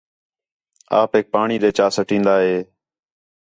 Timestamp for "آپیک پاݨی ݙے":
1.01-1.69